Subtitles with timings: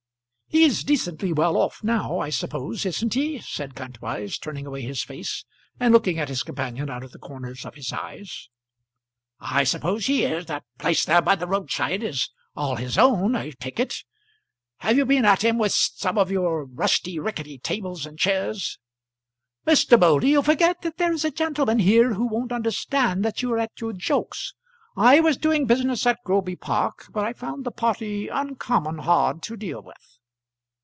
[0.53, 5.45] "He's decently well off now, I suppose, isn't he?" said Kantwise, turning away his face,
[5.79, 8.49] and looking at his companion out of the corners of his eyes.
[9.39, 10.47] "I suppose he is.
[10.47, 14.03] That place there by the road side is all his own, I take it.
[14.79, 18.77] Have you been at him with some of your rusty, rickety tables and chairs?"
[19.65, 19.97] "Mr.
[19.97, 23.79] Moulder, you forget that there is a gentleman here who won't understand that you're at
[23.79, 24.53] your jokes.
[24.97, 29.55] I was doing business at Groby Park, but I found the party uncommon hard to
[29.55, 30.17] deal with."